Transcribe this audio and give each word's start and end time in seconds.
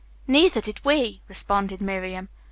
"Neither 0.25 0.61
did 0.61 0.83
we," 0.83 1.21
responded 1.27 1.79
Miriam. 1.79 2.29